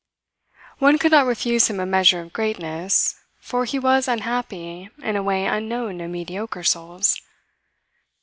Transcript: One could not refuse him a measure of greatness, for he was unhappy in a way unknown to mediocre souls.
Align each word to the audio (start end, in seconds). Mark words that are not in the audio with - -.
One 0.79 0.97
could 0.97 1.11
not 1.11 1.27
refuse 1.27 1.67
him 1.69 1.79
a 1.79 1.85
measure 1.85 2.21
of 2.21 2.33
greatness, 2.33 3.19
for 3.39 3.65
he 3.65 3.77
was 3.77 4.07
unhappy 4.07 4.89
in 4.97 5.15
a 5.15 5.21
way 5.21 5.45
unknown 5.45 5.99
to 5.99 6.07
mediocre 6.07 6.63
souls. 6.63 7.21